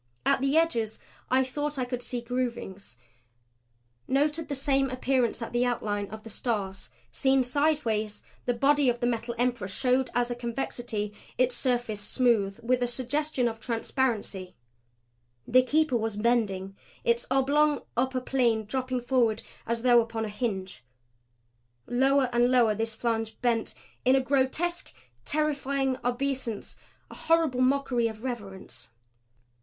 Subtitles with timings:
[0.25, 0.99] At the edges
[1.29, 2.97] I thought I could see groovings;
[4.07, 6.89] noted the same appearances at the outlines of the Stars.
[7.11, 12.59] Seen sidewise, the body of the Metal Emperor showed as a convexity; its surface smooth,
[12.63, 14.55] with a suggestion of transparency.
[15.47, 20.83] The Keeper was bending; its oblong upper plane dropping forward as though upon a hinge.
[21.85, 24.91] Lower and lower this flange bent in a grotesque,
[25.25, 26.75] terrifying obeisance;
[27.11, 28.89] a horrible mockery of reverence.